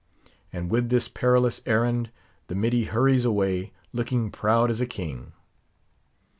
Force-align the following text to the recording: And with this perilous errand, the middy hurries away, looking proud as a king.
And 0.51 0.71
with 0.71 0.89
this 0.89 1.07
perilous 1.07 1.61
errand, 1.67 2.09
the 2.47 2.55
middy 2.55 2.85
hurries 2.85 3.23
away, 3.23 3.71
looking 3.93 4.31
proud 4.31 4.71
as 4.71 4.81
a 4.81 4.87
king. 4.87 5.33